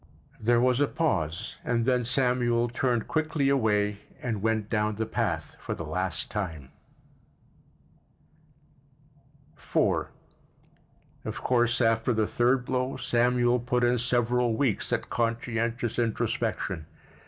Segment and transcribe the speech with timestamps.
[0.39, 5.55] There was a pause and then Samuel turned quickly away and went down the path
[5.59, 6.71] for the last time.
[9.57, 10.07] IV
[11.23, 16.87] Of course, after the third blow Samuel put in several weeks at conscientious introspection.